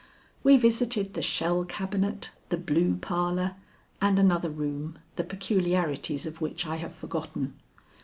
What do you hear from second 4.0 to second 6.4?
and another room, the peculiarities